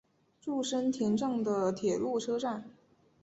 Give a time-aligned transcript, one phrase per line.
[0.43, 2.71] 入生田站的铁路车站。